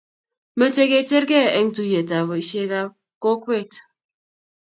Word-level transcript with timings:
meche 0.57 0.83
ke 0.91 0.99
cheergei 1.09 1.53
eng' 1.57 1.71
tuyietab 1.75 2.25
boisiekab 2.29 2.89
kokwet. 3.23 3.71